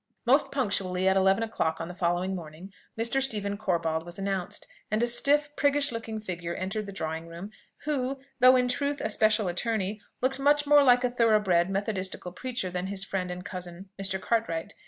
[0.25, 3.21] Most punctually at eleven o'clock on the following morning, Mr.
[3.21, 7.51] Stephen Corbold was announced, and a stiff priggish looking figure entered the drawing room,
[7.85, 12.31] who, though in truth a "special attorney," looked much more like a thorough bred methodistical
[12.31, 14.19] preacher than his friend and cousin Mr.
[14.19, 14.73] Cartwright.